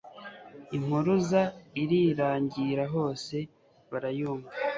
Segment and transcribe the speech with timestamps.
[0.77, 1.41] impuruza
[1.81, 3.35] irirangira hose
[3.91, 4.49] barayumva